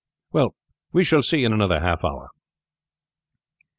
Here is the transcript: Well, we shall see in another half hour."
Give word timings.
Well, 0.31 0.55
we 0.91 1.03
shall 1.03 1.21
see 1.21 1.43
in 1.43 1.53
another 1.53 1.79
half 1.79 2.03
hour." 2.03 2.31